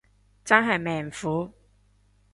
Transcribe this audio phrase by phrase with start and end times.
[0.43, 1.53] 真係命苦